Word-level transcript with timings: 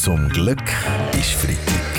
Zum 0.00 0.28
Glück 0.28 0.62
ist 1.18 1.32
Freitag. 1.32 1.98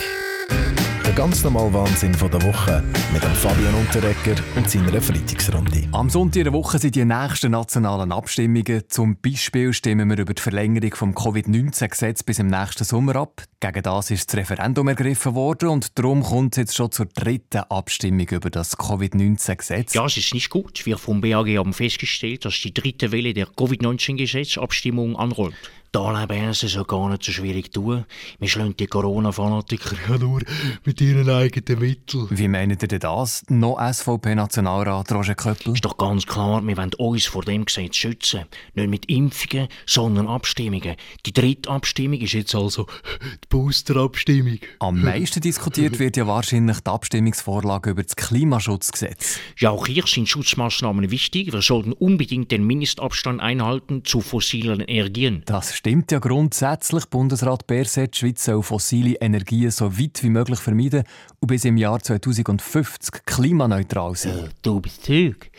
Der 1.06 1.14
ganz 1.14 1.44
normale 1.44 1.74
Wahnsinn 1.74 2.14
von 2.14 2.32
der 2.32 2.42
Woche 2.44 2.82
mit 3.12 3.22
dem 3.22 3.34
Fabian 3.34 3.76
Unterrecker 3.76 4.42
und 4.56 4.70
seiner 4.70 5.02
Freitagsrunde. 5.02 5.90
Am 5.92 6.10
Sonntag 6.10 6.44
der 6.44 6.54
Woche 6.54 6.80
sind 6.80 6.96
die 6.96 7.04
nächsten 7.04 7.52
nationalen 7.52 8.14
Abstimmungen. 8.14 8.84
Zum 8.88 9.18
Beispiel 9.18 9.74
stimmen 9.74 10.10
wir 10.10 10.18
über 10.18 10.34
die 10.34 10.42
Verlängerung 10.42 10.90
des 10.92 11.00
Covid-19-Gesetzes 11.00 12.24
bis 12.24 12.40
im 12.40 12.48
nächsten 12.48 12.86
Sommer 12.86 13.18
ab. 13.18 13.44
Gegen 13.60 13.84
das 13.84 14.12
ist 14.12 14.30
das 14.30 14.40
Referendum 14.40 14.88
ergriffen 14.88 15.36
worden 15.36 15.68
und 15.68 16.00
darum 16.00 16.24
kommt 16.24 16.54
es 16.54 16.58
jetzt 16.58 16.76
schon 16.76 16.92
zur 16.94 17.08
dritten 17.08 17.64
Abstimmung 17.70 18.30
über 18.30 18.50
das 18.50 18.78
Covid-19-Gesetz. 18.78 19.94
Ja, 19.94 20.06
es 20.06 20.16
ist 20.16 20.34
nicht 20.34 20.50
gut. 20.50 20.86
Wir 20.86 20.98
vom 20.98 21.20
BAG 21.20 21.48
haben 21.58 21.74
festgestellt, 21.74 22.46
dass 22.46 22.62
die 22.62 22.74
dritte 22.74 23.12
Welle 23.12 23.34
der 23.34 23.48
Covid-19-Gesetzabstimmung 23.48 25.18
anrollt. 25.18 25.56
Da 25.92 26.24
leben 26.24 26.54
sie 26.54 26.68
so 26.68 26.86
gar 26.86 27.10
nicht 27.10 27.24
so 27.24 27.32
schwierig 27.32 27.72
tun. 27.72 28.06
Wir 28.38 28.48
schlagen 28.48 28.76
die 28.78 28.86
Corona-Fanatiker 28.86 29.96
ja 30.08 30.18
nur 30.20 30.42
mit 30.86 31.02
ihren 31.02 31.28
eigenen 31.28 31.80
Mitteln. 31.80 32.28
Wie 32.30 32.48
meint 32.48 32.84
ihr 32.84 32.88
denn 32.88 33.00
das? 33.00 33.44
Noch 33.50 33.80
SVP-Nationalrat 33.80 35.12
Roger 35.12 35.34
Köppel? 35.34 35.74
Ist 35.74 35.86
doch 35.86 35.98
ganz 35.98 36.28
klar, 36.28 36.62
wir 36.66 36.78
wollen 36.78 36.94
uns 36.94 37.26
vor 37.26 37.42
dem 37.42 37.66
Gesetz 37.66 37.96
schützen. 37.96 38.46
Nicht 38.76 38.90
mit 38.90 39.06
Impfungen, 39.08 39.68
sondern 39.88 40.28
Abstimmungen. 40.28 40.96
Die 41.26 41.34
dritte 41.34 41.72
Abstimmung 41.72 42.20
ist 42.20 42.34
jetzt 42.34 42.54
also 42.54 42.86
die 43.24 43.48
Booster-Abstimmung. 43.50 44.60
Am 44.78 45.02
meisten 45.02 45.42
diskutiert 45.42 45.98
wird 45.98 46.18
ja 46.18 46.28
wahrscheinlich 46.28 46.82
die 46.82 46.90
Abstimmungsvorlage 46.92 47.90
über 47.90 48.04
das 48.04 48.16
Klimaschutzgesetz. 48.16 49.40
Ja, 49.58 49.72
auch 49.72 49.88
hier 49.88 50.04
sind 50.06 50.30
Schutzmaßnahmen 50.30 51.10
wichtig. 51.10 51.52
Wir 51.52 51.64
sollten 51.64 51.94
unbedingt 51.94 52.52
den 52.52 52.64
Mindestabstand 52.68 53.42
einhalten 53.42 54.06
zu 54.06 54.22
fossilen 54.22 54.82
Energien. 54.82 55.42
Das 55.46 55.79
stimmt 55.80 56.12
ja 56.12 56.20
grundsätzlich. 56.20 57.06
Bundesrat 57.06 57.66
Berset, 57.66 58.14
Schweiz 58.14 58.44
soll 58.44 58.62
fossile 58.64 59.16
Energien 59.22 59.72
so 59.72 59.98
weit 59.98 60.22
wie 60.22 60.30
möglich 60.30 60.60
vermeiden 60.60 61.06
und 61.40 61.48
bis 61.48 61.64
im 61.64 61.78
Jahr 61.78 62.02
2050 62.02 63.26
klimaneutral 63.26 64.14
sein. 64.16 64.38
Ja, 64.38 64.50
du 64.62 64.82
bist 64.82 65.06
Zeug. 65.06 65.50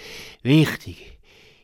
Wichtig 0.43 1.19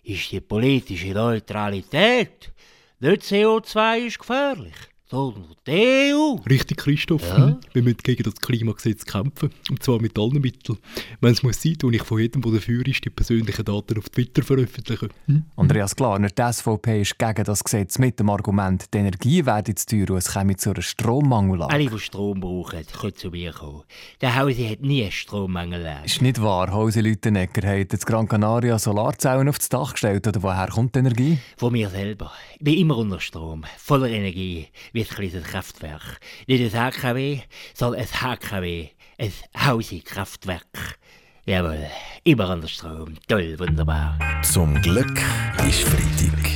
ist 0.04 0.32
die 0.32 0.40
politische 0.40 1.08
Neutralität. 1.08 2.50
Nicht 2.98 3.24
CO2 3.24 4.06
ist 4.06 4.20
gefährlich, 4.20 4.74
die 5.08 6.12
EU. 6.12 6.34
Richtig, 6.50 6.78
Christoph. 6.78 7.22
Ja? 7.28 7.56
Wir 7.72 7.82
müssen 7.82 7.98
gegen 8.02 8.24
das 8.24 8.34
Klimagesetz 8.36 9.04
kämpfen. 9.04 9.50
Und 9.70 9.80
zwar 9.80 10.00
mit 10.00 10.18
allen 10.18 10.40
Mitteln. 10.40 10.78
Wenn 11.20 11.32
es 11.32 11.44
muss 11.44 11.62
sein, 11.62 11.78
tue 11.78 11.94
ich 11.94 12.02
von 12.02 12.18
jedem, 12.18 12.42
der 12.42 12.52
dafür 12.52 12.84
ist, 12.86 13.04
die 13.04 13.10
persönlichen 13.10 13.64
Daten 13.64 13.98
auf 13.98 14.08
Twitter 14.10 14.42
veröffentlichen. 14.42 15.10
Hm? 15.26 15.44
Andreas 15.56 15.94
Klarner, 15.94 16.28
die 16.28 16.52
SVP 16.52 17.02
ist 17.02 17.18
gegen 17.18 17.44
das 17.44 17.62
Gesetz 17.62 17.98
mit 17.98 18.18
dem 18.18 18.30
Argument, 18.30 18.92
die 18.92 18.98
Energie 18.98 19.46
werde 19.46 19.76
zu 19.76 19.86
teuer 19.86 20.10
und 20.10 20.18
es 20.18 20.32
käme 20.32 20.56
zu 20.56 20.70
einer 20.70 20.82
Strommangellage. 20.82 21.72
Alle, 21.72 21.86
die 21.86 21.98
Strom 22.00 22.40
brauchen, 22.40 22.84
können 23.00 23.14
zu 23.14 23.30
mir 23.30 23.52
kommen. 23.52 23.82
Der 24.20 24.34
Hause 24.34 24.68
hat 24.68 24.80
nie 24.80 25.02
einen 25.02 25.12
Strommangel. 25.12 25.86
Ist 26.04 26.20
nicht 26.20 26.42
wahr, 26.42 26.72
Hause 26.72 27.00
Lütenegger 27.00 27.68
hat 27.68 27.92
jetzt 27.92 28.06
Gran 28.06 28.26
Canaria 28.26 28.76
Solarzellen 28.78 29.48
aufs 29.48 29.68
Dach 29.68 29.92
gestellt 29.92 30.26
oder 30.26 30.42
woher 30.42 30.68
kommt 30.68 30.96
die 30.96 30.98
Energie? 30.98 31.38
Von 31.56 31.72
mir 31.72 31.90
selber. 31.90 32.32
Ich 32.58 32.64
bin 32.64 32.74
immer 32.74 32.96
unter 32.98 33.20
Strom, 33.20 33.64
voller 33.78 34.08
Energie, 34.08 34.66
wie 34.96 35.02
ein 35.02 35.08
kleines 35.08 35.44
Kraftwerk. 35.44 36.18
Nicht 36.46 36.74
ein 36.74 36.90
HKW, 36.90 37.40
sondern 37.74 38.00
ein 38.00 38.08
HKW, 38.08 38.88
ein 39.18 39.32
Hausi-Kraftwerk. 39.56 40.98
Jawohl, 41.44 41.86
immer 42.24 42.50
unter 42.50 42.66
Strom. 42.66 43.14
Toll, 43.28 43.58
wunderbar. 43.58 44.18
Zum 44.42 44.80
Glück 44.80 45.20
ist 45.68 45.82
Freitag. 45.82 46.50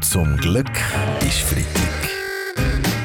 Zum 0.00 0.36
Glück 0.38 0.70
ist 1.20 1.38
Freitag. 1.38 2.10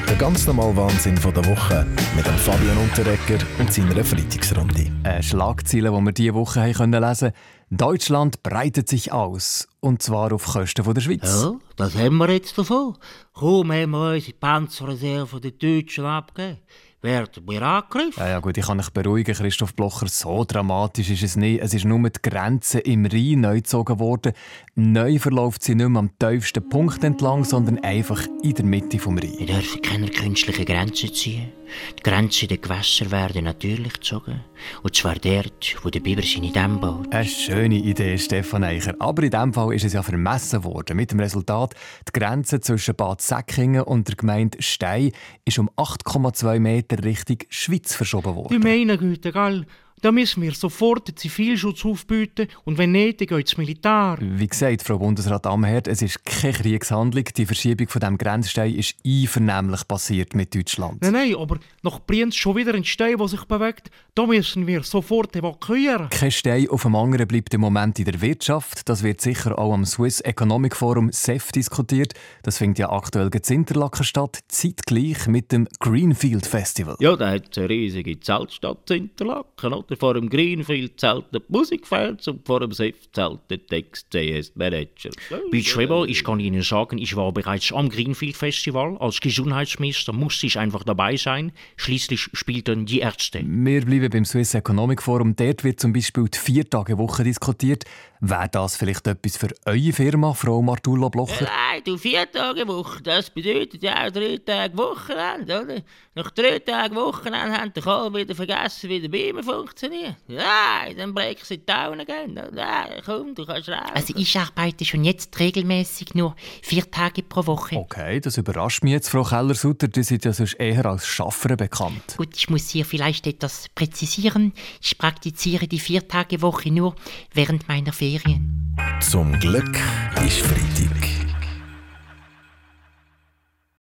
Der 0.08 0.16
ganz 0.16 0.48
normale 0.48 0.76
Wahnsinn 0.76 1.16
von 1.16 1.32
der 1.32 1.44
Woche 1.44 1.86
mit 2.16 2.26
dem 2.26 2.36
Fabian 2.36 2.78
Unterrecker 2.78 3.38
und 3.60 3.72
seiner 3.72 4.04
Freitagsrunde. 4.04 4.86
Eine 5.04 5.22
Schlagzeile, 5.22 5.90
die 5.90 6.04
wir 6.04 6.12
diese 6.12 6.34
Woche 6.34 6.62
haben 6.62 6.72
können 6.72 7.00
lesen 7.00 7.30
Deutschland 7.72 8.42
breitet 8.42 8.88
sich 8.88 9.12
aus. 9.12 9.68
Und 9.78 10.02
zwar 10.02 10.32
auf 10.32 10.44
Kosten 10.44 10.92
der 10.92 11.00
Schweiz. 11.00 11.42
Ja, 11.42 11.54
das 11.76 11.94
haben 11.94 12.16
wir 12.16 12.28
jetzt 12.30 12.58
davon. 12.58 12.96
Kaum 13.32 13.70
haben 13.72 13.92
wir 13.92 14.14
unsere 14.14 14.32
Panzerreserve 14.32 15.40
den 15.40 15.56
Deutschen 15.56 16.04
abgegeben. 16.04 16.58
Werden 17.02 17.48
wir 17.48 17.62
angegriffen? 17.62 18.22
Ja, 18.22 18.28
ja 18.28 18.40
gut, 18.40 18.58
ich 18.58 18.66
kann 18.66 18.76
dich 18.76 18.90
beruhigen, 18.90 19.34
Christoph 19.34 19.74
Blocher, 19.74 20.06
so 20.06 20.44
dramatisch 20.44 21.08
ist 21.08 21.22
es 21.22 21.34
nicht. 21.34 21.62
Es 21.62 21.72
ist 21.72 21.86
nur 21.86 21.98
die 22.10 22.20
Grenze 22.20 22.78
im 22.80 23.06
Rhein 23.06 23.40
neu 23.40 23.56
gezogen 23.56 23.98
worden. 23.98 24.34
Neu 24.74 25.18
verläuft 25.18 25.62
sie 25.62 25.74
nicht 25.74 25.88
mehr 25.88 25.98
am 25.98 26.10
tiefsten 26.18 26.68
Punkt 26.68 27.02
entlang, 27.02 27.44
sondern 27.44 27.78
einfach 27.78 28.26
in 28.42 28.54
der 28.54 28.66
Mitte 28.66 28.98
vom 28.98 29.16
Rhein. 29.16 29.32
Wir 29.38 29.46
dürfen 29.46 29.80
keine 29.80 30.08
künstlichen 30.10 30.66
Grenzen 30.66 31.14
ziehen. 31.14 31.52
Die 31.98 32.02
Grenzen 32.02 32.48
der 32.48 32.58
Gewässer 32.58 33.10
werden 33.10 33.44
natürlich 33.44 33.94
gezogen. 33.94 34.40
Und 34.82 34.94
zwar 34.94 35.14
dort, 35.14 35.76
wo 35.82 35.88
der 35.88 36.00
Biber 36.00 36.22
seine 36.22 36.50
Dämme 36.50 36.78
baut. 36.78 37.12
Eine 37.12 37.24
schöne 37.24 37.76
Idee, 37.76 38.18
Stefan 38.18 38.64
Eicher. 38.64 38.94
Aber 38.98 39.22
in 39.22 39.30
diesem 39.30 39.54
Fall 39.54 39.74
ist 39.74 39.84
es 39.84 39.92
ja 39.92 40.02
vermessen 40.02 40.64
worden. 40.64 40.96
Mit 40.96 41.12
dem 41.12 41.20
Resultat, 41.20 41.74
die 42.08 42.18
Grenze 42.18 42.60
zwischen 42.60 42.94
Bad 42.94 43.22
Säckingen 43.22 43.82
und 43.82 44.08
der 44.08 44.16
Gemeinde 44.16 44.60
Stein 44.60 45.12
ist 45.44 45.58
um 45.58 45.70
8,2 45.76 46.58
Meter 46.58 46.89
Richtung 46.98 47.38
Schweiz 47.48 47.94
verschoben 47.94 48.34
worden. 48.34 48.48
Die 48.52 48.58
meine 48.58 48.98
Güte, 48.98 49.32
gell? 49.32 49.66
Da 50.02 50.10
müssen 50.10 50.42
wir 50.42 50.54
sofort 50.54 51.08
den 51.08 51.16
Zivilschutz 51.16 51.84
aufbieten 51.84 52.48
und 52.64 52.78
wenn 52.78 52.92
nicht, 52.92 53.20
dann 53.20 53.26
geht 53.26 53.40
ins 53.40 53.58
Militär. 53.58 54.16
Wie 54.20 54.46
gesagt, 54.46 54.82
Frau 54.82 54.98
Bundesrat 54.98 55.46
Amherd, 55.46 55.88
es 55.88 56.00
ist 56.00 56.24
keine 56.24 56.54
Kriegshandlung. 56.54 57.24
Die 57.36 57.44
Verschiebung 57.44 57.88
von 57.88 58.00
dem 58.00 58.16
Grenzstein 58.16 58.74
ist 58.74 58.96
einvernehmlich 59.06 59.86
passiert 59.86 60.34
mit 60.34 60.54
Deutschland. 60.54 61.02
Nein, 61.02 61.12
nein, 61.12 61.36
aber 61.36 61.58
nach 61.82 62.00
Brienz 62.00 62.36
schon 62.36 62.56
wieder 62.56 62.72
ein 62.72 62.84
Stein, 62.84 63.18
der 63.18 63.28
sich 63.28 63.44
bewegt. 63.44 63.90
Da 64.14 64.26
müssen 64.26 64.66
wir 64.66 64.82
sofort 64.84 65.36
evakuieren. 65.36 66.08
Kein 66.08 66.30
Stein 66.30 66.68
auf 66.70 66.82
dem 66.82 66.96
anderen 66.96 67.28
bleibt 67.28 67.52
im 67.52 67.60
Moment 67.60 67.98
in 67.98 68.06
der 68.06 68.20
Wirtschaft. 68.22 68.88
Das 68.88 69.02
wird 69.02 69.20
sicher 69.20 69.58
auch 69.58 69.74
am 69.74 69.84
Swiss 69.84 70.20
Economic 70.22 70.76
Forum 70.76 71.12
SEF 71.12 71.52
diskutiert. 71.52 72.14
Das 72.42 72.56
findet 72.56 72.78
ja 72.78 72.90
aktuell 72.90 73.28
in 73.32 73.54
Interlaken 73.54 74.04
statt, 74.04 74.38
zeitgleich 74.48 75.26
mit 75.26 75.52
dem 75.52 75.68
Greenfield 75.78 76.46
Festival. 76.46 76.96
Ja, 77.00 77.16
da 77.16 77.30
hat 77.30 77.48
es 77.50 77.58
eine 77.58 77.68
riesige 77.68 78.18
Zeltstadt 78.18 78.90
in 78.90 79.04
Interlaken, 79.04 79.72
oder? 79.74 79.89
Vor 79.98 80.14
dem 80.14 80.30
Greenfield 80.30 81.00
zelten 81.00 81.38
die 81.38 81.42
Musikfans 81.48 82.28
und 82.28 82.46
vor 82.46 82.60
dem 82.60 82.72
SEF 82.72 83.10
zelten 83.12 83.40
die 83.48 83.74
Ex-CS-Manager. 83.74 85.10
Bei 85.50 85.60
Schweber, 85.62 86.04
ich 86.06 86.22
kann 86.22 86.38
Ihnen 86.40 86.62
sagen, 86.62 86.98
ich 86.98 87.16
war 87.16 87.32
bereits 87.32 87.72
am 87.72 87.88
Greenfield 87.88 88.36
Festival. 88.36 88.96
Als 88.98 89.20
Gesundheitsminister 89.20 90.12
musste 90.12 90.46
ich 90.46 90.58
einfach 90.58 90.84
dabei 90.84 91.16
sein. 91.16 91.52
Schließlich 91.76 92.28
spielten 92.32 92.86
die 92.86 93.00
Ärzte. 93.00 93.42
Wir 93.44 93.84
bleiben 93.84 94.10
beim 94.10 94.24
Swiss 94.24 94.54
Economic 94.54 95.02
Forum. 95.02 95.34
Dort 95.34 95.64
wird 95.64 95.80
zum 95.80 95.92
Beispiel 95.92 96.28
die 96.28 96.38
Vier-Tage-Woche 96.38 97.24
diskutiert. 97.24 97.84
Wäre 98.22 98.50
das 98.50 98.76
vielleicht 98.76 99.06
etwas 99.06 99.38
für 99.38 99.48
eure 99.64 99.92
Firma, 99.92 100.34
Frau 100.34 100.60
Martula 100.60 101.08
Blocher? 101.08 101.44
Nein, 101.44 101.82
du 101.84 101.96
vier 101.96 102.30
Tage 102.30 102.68
Woche, 102.68 103.02
das 103.02 103.30
bedeutet 103.30 103.82
ja 103.82 104.06
auch 104.06 104.10
drei 104.10 104.36
Tage 104.36 104.76
Wochenende, 104.76 105.62
oder? 105.62 105.82
Nach 106.14 106.30
drei 106.32 106.58
Tagen 106.58 106.96
Wochenende 106.96 107.56
haben 107.56 107.72
die 107.74 107.82
alle 107.82 108.14
wieder 108.14 108.34
vergessen, 108.34 108.90
wie 108.90 109.00
der 109.00 109.08
Beamer 109.08 109.42
funktioniert. 109.42 109.79
Nein, 109.88 110.96
dann 110.96 111.14
brechen 111.14 111.44
sie 111.44 111.58
die 111.58 112.04
gehen. 112.04 112.40
Nein, 112.52 113.02
komm, 113.04 113.34
du 113.34 113.46
kannst 113.46 113.68
raus. 113.68 113.90
Also 113.94 114.14
ich 114.16 114.38
arbeite 114.38 114.84
schon 114.84 115.04
jetzt 115.04 115.38
regelmäßig 115.38 116.14
nur 116.14 116.34
vier 116.62 116.90
Tage 116.90 117.22
pro 117.22 117.46
Woche. 117.46 117.76
Okay, 117.76 118.20
das 118.20 118.36
überrascht 118.36 118.82
mich 118.82 118.92
jetzt, 118.92 119.08
Frau 119.08 119.22
Keller-Sutter. 119.22 119.88
Die 119.88 120.02
sind 120.02 120.24
ja 120.24 120.32
sonst 120.32 120.54
eher 120.54 120.86
als 120.86 121.06
Schaffer 121.06 121.56
bekannt. 121.56 122.16
Gut, 122.16 122.36
ich 122.36 122.50
muss 122.50 122.68
hier 122.68 122.84
vielleicht 122.84 123.26
etwas 123.26 123.68
präzisieren. 123.74 124.52
Ich 124.82 124.98
praktiziere 124.98 125.66
die 125.66 125.80
Vier-Tage-Woche 125.80 126.70
nur 126.70 126.94
während 127.32 127.68
meiner 127.68 127.92
Ferien. 127.92 128.76
Zum 129.00 129.38
Glück 129.38 129.78
ist 130.24 130.40
Freitag. 130.40 131.19